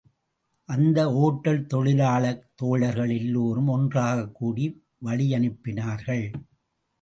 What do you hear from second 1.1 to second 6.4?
Hotel தொழிலாளத் தோழர்கள் எல்லோரும் ஒன்றாகக் கூடி வழியனுப்பினார்கள்.